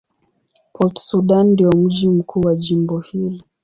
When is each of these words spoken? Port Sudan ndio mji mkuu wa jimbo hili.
Port 0.73 0.97
Sudan 0.99 1.47
ndio 1.47 1.69
mji 1.71 2.09
mkuu 2.09 2.41
wa 2.41 2.55
jimbo 2.55 2.99
hili. 2.99 3.43